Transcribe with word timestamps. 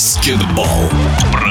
баскетбол. 0.00 1.49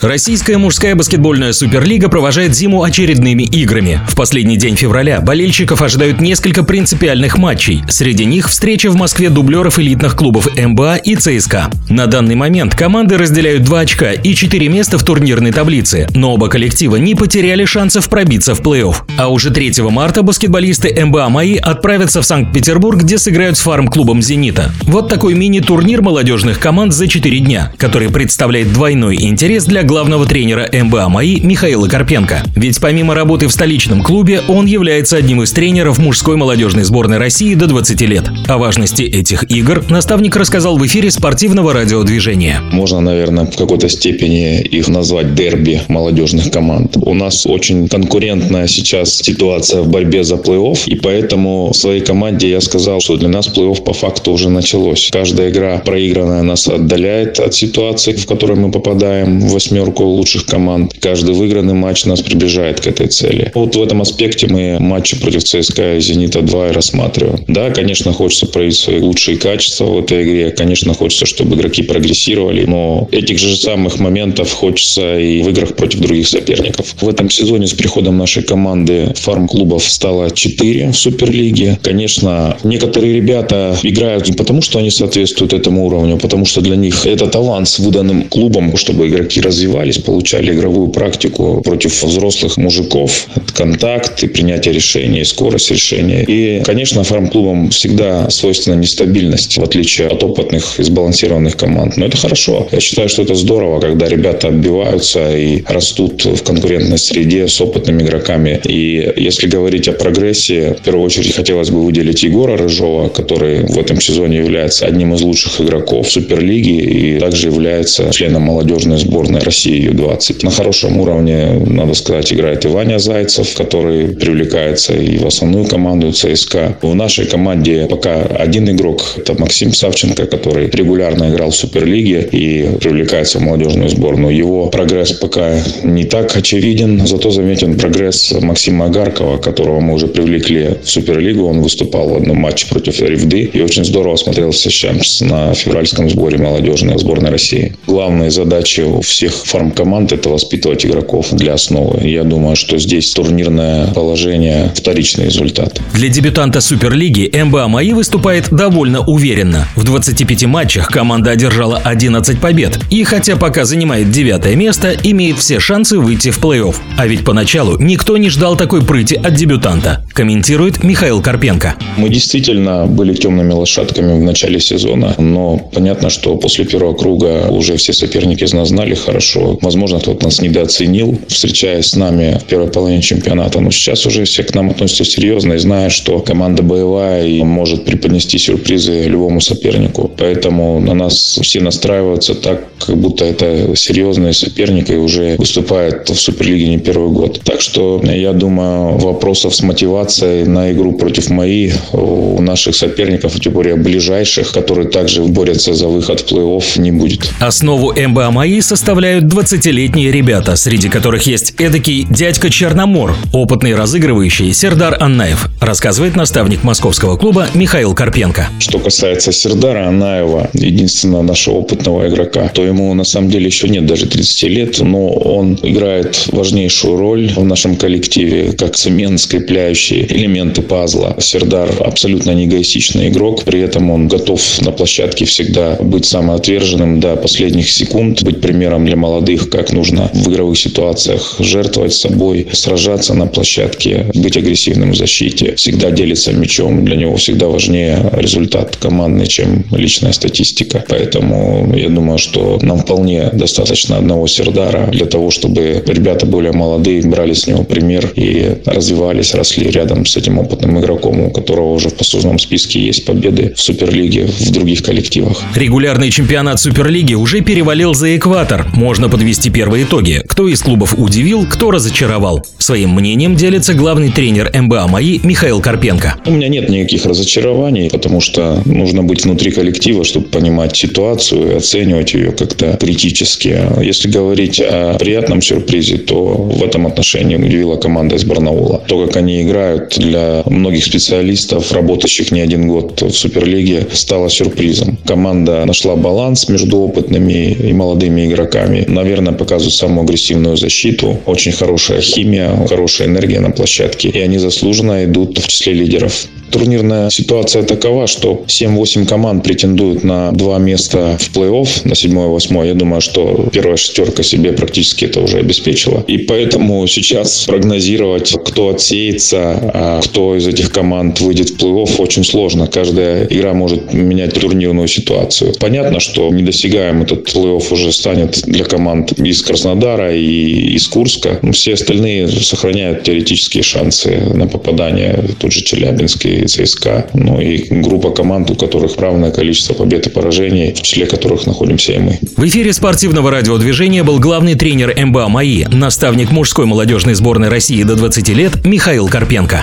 Российская 0.00 0.58
мужская 0.58 0.94
баскетбольная 0.94 1.52
суперлига 1.52 2.08
провожает 2.08 2.54
зиму 2.54 2.84
очередными 2.84 3.42
играми. 3.42 4.00
В 4.08 4.14
последний 4.14 4.56
день 4.56 4.76
февраля 4.76 5.20
болельщиков 5.20 5.82
ожидают 5.82 6.20
несколько 6.20 6.62
принципиальных 6.62 7.36
матчей. 7.36 7.82
Среди 7.88 8.24
них 8.24 8.48
встреча 8.48 8.90
в 8.90 8.96
Москве 8.96 9.28
дублеров 9.28 9.80
элитных 9.80 10.14
клубов 10.14 10.48
МБА 10.56 10.98
и 10.98 11.16
ЦСКА. 11.16 11.72
На 11.88 12.06
данный 12.06 12.36
момент 12.36 12.76
команды 12.76 13.18
разделяют 13.18 13.64
2 13.64 13.80
очка 13.80 14.12
и 14.12 14.34
4 14.34 14.68
места 14.68 14.98
в 14.98 15.02
турнирной 15.02 15.50
таблице, 15.50 16.06
но 16.14 16.34
оба 16.34 16.48
коллектива 16.48 16.94
не 16.94 17.16
потеряли 17.16 17.64
шансов 17.64 18.08
пробиться 18.08 18.54
в 18.54 18.60
плей-офф. 18.60 18.94
А 19.16 19.28
уже 19.28 19.50
3 19.50 19.82
марта 19.90 20.22
баскетболисты 20.22 20.94
МБА 21.06 21.28
«Мои» 21.28 21.56
отправятся 21.56 22.22
в 22.22 22.24
Санкт-Петербург, 22.24 23.02
где 23.02 23.18
сыграют 23.18 23.58
с 23.58 23.62
фарм-клубом 23.62 24.22
«Зенита». 24.22 24.70
Вот 24.82 25.08
такой 25.08 25.34
мини-турнир 25.34 26.02
молодежных 26.02 26.60
команд 26.60 26.94
за 26.94 27.08
4 27.08 27.40
дня, 27.40 27.72
который 27.78 28.10
представляет 28.10 28.72
двойной 28.72 29.16
интерес 29.16 29.64
для 29.64 29.87
главного 29.88 30.26
тренера 30.26 30.68
МБА 30.70 31.08
МАИ 31.08 31.40
Михаила 31.40 31.88
Карпенко. 31.88 32.42
Ведь 32.54 32.78
помимо 32.78 33.14
работы 33.14 33.48
в 33.48 33.52
столичном 33.52 34.02
клубе, 34.02 34.42
он 34.46 34.66
является 34.66 35.16
одним 35.16 35.42
из 35.42 35.50
тренеров 35.50 35.98
мужской 35.98 36.36
молодежной 36.36 36.84
сборной 36.84 37.16
России 37.16 37.54
до 37.54 37.66
20 37.66 38.00
лет. 38.02 38.24
О 38.46 38.58
важности 38.58 39.02
этих 39.02 39.50
игр 39.50 39.82
наставник 39.88 40.36
рассказал 40.36 40.76
в 40.76 40.86
эфире 40.86 41.10
спортивного 41.10 41.72
радиодвижения. 41.72 42.60
Можно, 42.70 43.00
наверное, 43.00 43.46
в 43.46 43.56
какой-то 43.56 43.88
степени 43.88 44.60
их 44.60 44.88
назвать 44.88 45.34
дерби 45.34 45.80
молодежных 45.88 46.50
команд. 46.50 46.98
У 47.00 47.14
нас 47.14 47.46
очень 47.46 47.88
конкурентная 47.88 48.66
сейчас 48.66 49.14
ситуация 49.14 49.80
в 49.80 49.88
борьбе 49.88 50.22
за 50.22 50.34
плей-офф, 50.34 50.80
и 50.86 50.96
поэтому 50.96 51.72
в 51.72 51.76
своей 51.76 52.02
команде 52.02 52.50
я 52.50 52.60
сказал, 52.60 53.00
что 53.00 53.16
для 53.16 53.30
нас 53.30 53.48
плей-офф 53.48 53.82
по 53.82 53.94
факту 53.94 54.32
уже 54.32 54.50
началось. 54.50 55.08
Каждая 55.10 55.48
игра 55.48 55.78
проигранная 55.78 56.42
нас 56.42 56.68
отдаляет 56.68 57.40
от 57.40 57.54
ситуации, 57.54 58.12
в 58.12 58.26
которой 58.26 58.58
мы 58.58 58.70
попадаем 58.70 59.40
в 59.40 59.52
восьми 59.52 59.77
восьмерку 59.78 60.04
лучших 60.04 60.46
команд. 60.46 60.94
Каждый 61.00 61.34
выигранный 61.34 61.74
матч 61.74 62.04
нас 62.04 62.20
приближает 62.20 62.80
к 62.80 62.86
этой 62.86 63.08
цели. 63.08 63.50
Вот 63.54 63.76
в 63.76 63.82
этом 63.82 64.02
аспекте 64.02 64.46
мы 64.46 64.78
матчи 64.80 65.18
против 65.20 65.44
ЦСКА 65.44 65.96
и 65.96 66.00
Зенита-2 66.00 66.70
и 66.70 66.72
рассматриваем. 66.72 67.44
Да, 67.46 67.70
конечно, 67.70 68.12
хочется 68.12 68.46
проявить 68.46 68.76
свои 68.76 69.00
лучшие 69.00 69.36
качества 69.36 69.84
в 69.84 69.98
этой 69.98 70.24
игре. 70.24 70.50
Конечно, 70.50 70.94
хочется, 70.94 71.26
чтобы 71.26 71.56
игроки 71.56 71.82
прогрессировали. 71.82 72.64
Но 72.64 73.08
этих 73.12 73.38
же 73.38 73.56
самых 73.56 73.98
моментов 73.98 74.52
хочется 74.52 75.18
и 75.18 75.42
в 75.42 75.48
играх 75.50 75.76
против 75.76 76.00
других 76.00 76.28
соперников. 76.28 76.94
В 77.00 77.08
этом 77.08 77.30
сезоне 77.30 77.66
с 77.66 77.74
приходом 77.74 78.18
нашей 78.18 78.42
команды 78.42 79.12
фарм-клубов 79.16 79.84
стало 79.84 80.30
4 80.30 80.90
в 80.90 80.96
Суперлиге. 80.96 81.78
Конечно, 81.82 82.56
некоторые 82.64 83.14
ребята 83.14 83.76
играют 83.82 84.28
не 84.28 84.34
потому, 84.34 84.62
что 84.62 84.78
они 84.78 84.90
соответствуют 84.90 85.52
этому 85.52 85.86
уровню, 85.86 86.14
а 86.14 86.18
потому 86.18 86.44
что 86.44 86.60
для 86.60 86.76
них 86.76 87.06
это 87.06 87.26
талант 87.26 87.68
с 87.68 87.78
выданным 87.78 88.24
клубом, 88.24 88.76
чтобы 88.76 89.08
игроки 89.08 89.40
развивались 89.40 89.67
развивались, 89.68 89.98
получали 89.98 90.52
игровую 90.52 90.88
практику 90.88 91.60
против 91.64 92.02
взрослых 92.02 92.56
мужиков, 92.56 93.26
контакт 93.54 94.22
и 94.22 94.28
принятие 94.28 94.74
решений, 94.74 95.24
скорость 95.24 95.70
решения. 95.70 96.24
И, 96.24 96.62
конечно, 96.64 97.04
фарм-клубам 97.04 97.70
всегда 97.70 98.30
свойственна 98.30 98.76
нестабильность, 98.76 99.58
в 99.58 99.62
отличие 99.62 100.08
от 100.08 100.22
опытных 100.22 100.80
и 100.80 100.82
сбалансированных 100.82 101.56
команд. 101.56 101.96
Но 101.96 102.06
это 102.06 102.16
хорошо. 102.16 102.68
Я 102.72 102.80
считаю, 102.80 103.08
что 103.08 103.22
это 103.22 103.34
здорово, 103.34 103.80
когда 103.80 104.08
ребята 104.08 104.48
отбиваются 104.48 105.36
и 105.36 105.62
растут 105.66 106.24
в 106.24 106.42
конкурентной 106.42 106.98
среде 106.98 107.48
с 107.48 107.60
опытными 107.60 108.02
игроками. 108.02 108.60
И 108.64 109.12
если 109.16 109.48
говорить 109.48 109.88
о 109.88 109.92
прогрессе, 109.92 110.76
в 110.80 110.84
первую 110.84 111.04
очередь 111.04 111.34
хотелось 111.34 111.70
бы 111.70 111.84
выделить 111.84 112.22
Егора 112.22 112.56
Рыжова, 112.56 113.08
который 113.08 113.66
в 113.66 113.78
этом 113.78 114.00
сезоне 114.00 114.38
является 114.38 114.86
одним 114.86 115.14
из 115.14 115.22
лучших 115.22 115.60
игроков 115.60 116.10
Суперлиги 116.10 116.80
и 116.80 117.18
также 117.18 117.48
является 117.48 118.10
членом 118.12 118.42
молодежной 118.42 118.98
сборной 118.98 119.40
России 119.40 119.57
России 119.58 119.86
Ю-20. 119.86 120.44
На 120.44 120.50
хорошем 120.52 121.00
уровне, 121.00 121.60
надо 121.66 121.94
сказать, 121.94 122.32
играет 122.32 122.64
и 122.64 122.68
Ваня 122.68 123.00
Зайцев, 123.00 123.54
который 123.54 124.10
привлекается 124.10 124.94
и 124.94 125.18
в 125.18 125.26
основную 125.26 125.64
команду 125.64 126.12
ЦСКА. 126.12 126.78
В 126.80 126.94
нашей 126.94 127.26
команде 127.26 127.88
пока 127.90 128.22
один 128.22 128.70
игрок, 128.70 129.02
это 129.16 129.34
Максим 129.34 129.74
Савченко, 129.74 130.26
который 130.26 130.70
регулярно 130.70 131.28
играл 131.30 131.50
в 131.50 131.56
Суперлиге 131.56 132.28
и 132.30 132.68
привлекается 132.80 133.40
в 133.40 133.42
молодежную 133.42 133.88
сборную. 133.88 134.36
Его 134.36 134.68
прогресс 134.68 135.10
пока 135.10 135.58
не 135.82 136.04
так 136.04 136.36
очевиден, 136.36 137.04
зато 137.04 137.32
заметен 137.32 137.76
прогресс 137.76 138.32
Максима 138.40 138.84
Агаркова, 138.84 139.38
которого 139.38 139.80
мы 139.80 139.94
уже 139.94 140.06
привлекли 140.06 140.76
в 140.84 140.88
Суперлигу. 140.88 141.44
Он 141.46 141.62
выступал 141.62 142.10
в 142.10 142.14
одном 142.14 142.36
матче 142.36 142.68
против 142.68 143.00
Ревды 143.00 143.50
и 143.52 143.60
очень 143.60 143.84
здорово 143.84 144.14
смотрелся 144.14 144.70
сейчас 144.70 145.20
на 145.20 145.52
февральском 145.52 146.08
сборе 146.08 146.38
молодежной 146.38 146.96
сборной 146.96 147.30
России. 147.30 147.72
Главные 147.88 148.30
задачи 148.30 148.82
у 148.82 149.00
всех 149.00 149.47
форм 149.48 149.70
команд– 149.72 150.12
это 150.12 150.28
воспитывать 150.28 150.84
игроков 150.84 151.28
для 151.32 151.54
основы. 151.54 152.06
Я 152.06 152.24
думаю, 152.24 152.56
что 152.56 152.78
здесь 152.78 153.12
турнирное 153.12 153.88
положение– 153.88 154.72
вторичный 154.74 155.26
результат. 155.26 155.80
Для 155.94 156.08
дебютанта 156.08 156.60
Суперлиги 156.60 157.30
МБА 157.34 157.68
МАИ 157.68 157.92
выступает 157.92 158.50
довольно 158.50 159.00
уверенно. 159.00 159.66
В 159.74 159.84
25 159.84 160.44
матчах 160.44 160.88
команда 160.88 161.30
одержала 161.30 161.80
11 161.82 162.40
побед. 162.40 162.78
И 162.90 163.04
хотя 163.04 163.36
пока 163.36 163.64
занимает 163.64 164.10
девятое 164.10 164.54
место, 164.54 164.94
имеет 165.02 165.38
все 165.38 165.60
шансы 165.60 165.98
выйти 165.98 166.30
в 166.30 166.38
плей-офф. 166.38 166.76
А 166.96 167.06
ведь 167.06 167.24
поначалу 167.24 167.78
никто 167.78 168.16
не 168.16 168.28
ждал 168.28 168.56
такой 168.56 168.84
прыти 168.84 169.14
от 169.14 169.34
дебютанта, 169.34 170.04
комментирует 170.12 170.84
Михаил 170.84 171.22
Карпенко. 171.22 171.76
Мы 171.96 172.08
действительно 172.08 172.86
были 172.86 173.14
темными 173.14 173.52
лошадками 173.52 174.18
в 174.18 174.22
начале 174.22 174.60
сезона, 174.60 175.14
но 175.18 175.58
понятно, 175.58 176.10
что 176.10 176.36
после 176.36 176.64
первого 176.64 176.94
круга 176.94 177.48
уже 177.48 177.76
все 177.76 177.92
соперники 177.92 178.44
из 178.44 178.52
нас 178.52 178.68
знали 178.68 178.94
хорошо, 178.94 179.37
что, 179.38 179.58
возможно, 179.62 180.00
кто-то 180.00 180.24
нас 180.24 180.40
недооценил, 180.40 181.18
встречаясь 181.28 181.86
с 181.86 181.96
нами 181.96 182.38
в 182.40 182.44
первой 182.44 182.68
половине 182.68 183.02
чемпионата. 183.02 183.60
Но 183.60 183.70
сейчас 183.70 184.06
уже 184.06 184.24
все 184.24 184.42
к 184.42 184.54
нам 184.54 184.70
относятся 184.70 185.04
серьезно 185.04 185.54
и 185.54 185.58
знают, 185.58 185.92
что 185.92 186.18
команда 186.20 186.62
боевая 186.62 187.26
и 187.26 187.42
может 187.42 187.84
преподнести 187.84 188.38
сюрпризы 188.38 189.04
любому 189.04 189.40
сопернику. 189.40 190.10
Поэтому 190.16 190.80
на 190.80 190.94
нас 190.94 191.38
все 191.42 191.60
настраиваются 191.60 192.34
так, 192.34 192.64
как 192.78 192.96
будто 192.96 193.24
это 193.24 193.76
серьезный 193.76 194.34
соперник 194.34 194.90
и 194.90 194.96
уже 194.96 195.36
выступает 195.38 196.08
в 196.08 196.16
Суперлиге 196.16 196.68
не 196.68 196.78
первый 196.78 197.10
год. 197.10 197.40
Так 197.44 197.60
что 197.60 198.00
я 198.04 198.32
думаю, 198.32 198.98
вопросов 198.98 199.54
с 199.54 199.62
мотивацией 199.62 200.44
на 200.44 200.72
игру 200.72 200.92
против 200.92 201.30
мои 201.30 201.70
у 201.92 202.40
наших 202.40 202.74
соперников, 202.74 203.38
тем 203.40 203.52
более 203.52 203.76
ближайших, 203.76 204.52
которые 204.52 204.88
также 204.88 205.22
борются 205.22 205.74
за 205.74 205.86
выход 205.86 206.20
в 206.20 206.32
плей-офф, 206.32 206.80
не 206.80 206.92
будет. 206.92 207.30
Основу 207.40 207.92
МБА 207.92 208.30
МАИ 208.30 208.60
составляют 208.60 209.17
20-летние 209.24 210.12
ребята, 210.12 210.56
среди 210.56 210.88
которых 210.88 211.26
есть 211.26 211.54
эдакий 211.58 212.06
дядька 212.08 212.50
Черномор, 212.50 213.14
опытный 213.32 213.74
разыгрывающий 213.74 214.52
Сердар 214.52 214.96
Аннаев, 215.00 215.48
рассказывает 215.60 216.16
наставник 216.16 216.64
московского 216.64 217.16
клуба 217.16 217.48
Михаил 217.54 217.94
Карпенко. 217.94 218.48
Что 218.58 218.78
касается 218.78 219.32
Сердара 219.32 219.88
Аннаева, 219.88 220.50
единственного 220.52 221.22
нашего 221.22 221.54
опытного 221.54 222.08
игрока, 222.08 222.48
то 222.48 222.64
ему 222.64 222.92
на 222.94 223.04
самом 223.04 223.30
деле 223.30 223.46
еще 223.46 223.68
нет 223.68 223.86
даже 223.86 224.06
30 224.06 224.42
лет, 224.44 224.78
но 224.80 225.08
он 225.08 225.58
играет 225.62 226.28
важнейшую 226.32 226.96
роль 226.96 227.32
в 227.34 227.44
нашем 227.44 227.76
коллективе, 227.76 228.52
как 228.52 228.76
цемент, 228.76 229.20
скрепляющий 229.20 230.06
элементы 230.06 230.62
пазла. 230.62 231.16
Сердар 231.18 231.68
абсолютно 231.80 232.32
не 232.32 232.46
эгоистичный 232.46 233.08
игрок, 233.08 233.44
при 233.44 233.60
этом 233.60 233.90
он 233.90 234.08
готов 234.08 234.40
на 234.60 234.72
площадке 234.72 235.24
всегда 235.24 235.76
быть 235.80 236.06
самоотверженным 236.06 237.00
до 237.00 237.16
последних 237.16 237.70
секунд, 237.70 238.22
быть 238.22 238.40
примером 238.40 238.86
для 238.86 238.96
молодых 238.96 239.07
молодых, 239.08 239.48
как 239.48 239.72
нужно 239.72 240.10
в 240.12 240.28
игровых 240.28 240.58
ситуациях 240.58 241.36
жертвовать 241.38 241.94
собой, 241.94 242.46
сражаться 242.52 243.14
на 243.14 243.26
площадке, 243.26 244.06
быть 244.14 244.36
агрессивным 244.36 244.92
в 244.92 244.96
защите, 244.96 245.54
всегда 245.56 245.90
делиться 245.90 246.32
мячом. 246.32 246.84
Для 246.84 246.96
него 246.96 247.16
всегда 247.16 247.46
важнее 247.46 248.10
результат 248.12 248.76
командный, 248.76 249.26
чем 249.26 249.64
личная 249.72 250.12
статистика. 250.12 250.84
Поэтому 250.88 251.72
я 251.74 251.88
думаю, 251.88 252.18
что 252.18 252.58
нам 252.60 252.78
вполне 252.78 253.30
достаточно 253.32 253.96
одного 253.96 254.26
Сердара 254.26 254.88
для 254.92 255.06
того, 255.06 255.30
чтобы 255.30 255.82
ребята 255.86 256.26
более 256.26 256.52
молодые 256.52 257.02
брали 257.02 257.32
с 257.32 257.46
него 257.46 257.64
пример 257.64 258.12
и 258.14 258.58
развивались, 258.66 259.34
росли 259.34 259.70
рядом 259.70 260.04
с 260.04 260.16
этим 260.16 260.38
опытным 260.38 260.78
игроком, 260.80 261.20
у 261.20 261.30
которого 261.30 261.72
уже 261.72 261.88
в 261.88 261.94
послужном 261.94 262.38
списке 262.38 262.80
есть 262.80 263.06
победы 263.06 263.54
в 263.56 263.60
Суперлиге, 263.60 264.26
в 264.26 264.50
других 264.50 264.82
коллективах. 264.82 265.42
Регулярный 265.54 266.10
чемпионат 266.10 266.60
Суперлиги 266.60 267.14
уже 267.14 267.40
перевалил 267.40 267.94
за 267.94 268.16
экватор. 268.16 268.66
Можно 268.74 268.97
можно 268.98 269.16
подвести 269.16 269.48
первые 269.48 269.84
итоги. 269.84 270.22
Кто 270.26 270.48
из 270.48 270.60
клубов 270.60 270.94
удивил, 270.98 271.46
кто 271.46 271.70
разочаровал. 271.70 272.44
Своим 272.58 272.94
мнением 272.94 273.36
делится 273.36 273.72
главный 273.72 274.10
тренер 274.10 274.50
МБА 274.52 274.88
МАИ 274.88 275.20
Михаил 275.22 275.60
Карпенко. 275.60 276.16
У 276.26 276.32
меня 276.32 276.48
нет 276.48 276.68
никаких 276.68 277.06
разочарований, 277.06 277.90
потому 277.90 278.20
что 278.20 278.60
нужно 278.64 279.04
быть 279.04 279.24
внутри 279.24 279.52
коллектива, 279.52 280.02
чтобы 280.02 280.26
понимать 280.26 280.76
ситуацию 280.76 281.52
и 281.52 281.54
оценивать 281.54 282.12
ее 282.12 282.32
как-то 282.32 282.76
критически. 282.76 283.56
Если 283.80 284.10
говорить 284.10 284.60
о 284.60 284.98
приятном 284.98 285.42
сюрпризе, 285.42 285.98
то 285.98 286.34
в 286.34 286.60
этом 286.64 286.88
отношении 286.88 287.36
удивила 287.36 287.76
команда 287.76 288.16
из 288.16 288.24
Барнаула. 288.24 288.82
То, 288.88 289.06
как 289.06 289.16
они 289.16 289.42
играют 289.42 289.96
для 289.96 290.42
многих 290.46 290.84
специалистов, 290.84 291.70
работающих 291.70 292.32
не 292.32 292.40
один 292.40 292.66
год 292.66 293.00
в 293.00 293.12
Суперлиге, 293.12 293.86
стало 293.92 294.28
сюрпризом. 294.28 294.98
Команда 295.06 295.64
нашла 295.66 295.94
баланс 295.94 296.48
между 296.48 296.78
опытными 296.78 297.52
и 297.52 297.72
молодыми 297.72 298.26
игроками. 298.26 298.87
Наверное, 298.88 299.34
показывают 299.34 299.74
самую 299.74 300.04
агрессивную 300.04 300.56
защиту. 300.56 301.20
Очень 301.26 301.52
хорошая 301.52 302.00
химия, 302.00 302.66
хорошая 302.66 303.08
энергия 303.08 303.40
на 303.40 303.50
площадке. 303.50 304.08
И 304.08 304.18
они 304.18 304.38
заслуженно 304.38 305.04
идут 305.04 305.38
в 305.38 305.46
числе 305.46 305.74
лидеров. 305.74 306.26
Турнирная 306.50 307.10
ситуация 307.10 307.62
такова, 307.62 308.06
что 308.06 308.44
7-8 308.46 309.06
команд 309.06 309.44
претендуют 309.44 310.04
на 310.04 310.32
два 310.32 310.58
места 310.58 311.16
в 311.18 311.36
плей-офф, 311.36 311.68
на 311.84 311.92
7-8. 311.92 312.66
Я 312.66 312.74
думаю, 312.74 313.00
что 313.00 313.48
первая 313.52 313.76
шестерка 313.76 314.22
себе 314.22 314.52
практически 314.52 315.04
это 315.04 315.20
уже 315.20 315.38
обеспечила. 315.38 316.04
И 316.06 316.18
поэтому 316.18 316.86
сейчас 316.86 317.44
прогнозировать, 317.44 318.34
кто 318.44 318.70
отсеется, 318.70 319.70
а 319.74 320.00
кто 320.02 320.36
из 320.36 320.46
этих 320.46 320.72
команд 320.72 321.20
выйдет 321.20 321.50
в 321.50 321.56
плей-офф, 321.56 321.96
очень 321.98 322.24
сложно. 322.24 322.66
Каждая 322.66 323.26
игра 323.26 323.52
может 323.52 323.92
менять 323.92 324.34
турнирную 324.34 324.88
ситуацию. 324.88 325.54
Понятно, 325.58 326.00
что 326.00 326.28
недосягаем 326.30 327.02
этот 327.02 327.28
плей-офф 327.28 327.72
уже 327.72 327.92
станет 327.92 328.42
для 328.46 328.64
команд 328.64 329.12
из 329.18 329.42
Краснодара 329.42 330.14
и 330.14 330.74
из 330.74 330.88
Курска. 330.88 331.40
Все 331.52 331.74
остальные 331.74 332.28
сохраняют 332.28 333.02
теоретические 333.02 333.62
шансы 333.62 334.18
на 334.34 334.46
попадание. 334.46 335.24
Тут 335.38 335.52
же 335.52 335.62
Челябинский 335.62 336.37
и 336.40 336.46
ЦСКА. 336.46 337.08
Ну 337.14 337.40
и 337.40 337.66
группа 337.82 338.10
команд, 338.10 338.50
у 338.50 338.54
которых 338.54 338.96
равное 338.96 339.30
количество 339.30 339.74
побед 339.74 340.06
и 340.06 340.10
поражений, 340.10 340.72
в 340.72 340.82
числе 340.82 341.06
которых 341.06 341.46
находимся 341.46 341.92
и 341.92 341.98
мы. 341.98 342.18
В 342.36 342.46
эфире 342.46 342.72
спортивного 342.72 343.30
радиодвижения 343.30 344.04
был 344.04 344.18
главный 344.18 344.54
тренер 344.54 344.94
МБА 344.96 345.28
МАИ, 345.28 345.66
наставник 345.66 346.30
мужской 346.30 346.66
молодежной 346.66 347.14
сборной 347.14 347.48
России 347.48 347.82
до 347.82 347.96
20 347.96 348.28
лет 348.30 348.64
Михаил 348.64 349.08
Карпенко. 349.08 349.62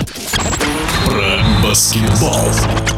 Про 1.06 1.68
баскетбол. 1.68 2.95